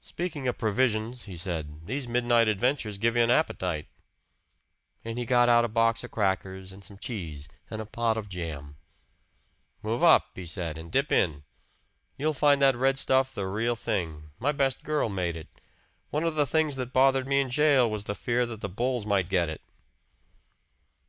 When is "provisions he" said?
0.58-1.36